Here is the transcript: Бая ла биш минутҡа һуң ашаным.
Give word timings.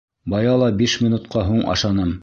Бая 0.33 0.55
ла 0.61 0.69
биш 0.79 0.97
минутҡа 1.05 1.45
һуң 1.51 1.63
ашаным. 1.77 2.17